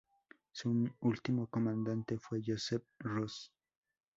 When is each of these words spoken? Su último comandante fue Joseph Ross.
Su 0.51 0.89
último 1.01 1.45
comandante 1.45 2.17
fue 2.17 2.41
Joseph 2.43 2.81
Ross. 3.01 3.53